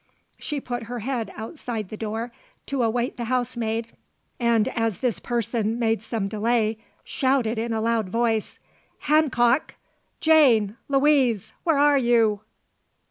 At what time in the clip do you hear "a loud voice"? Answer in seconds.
7.71-8.57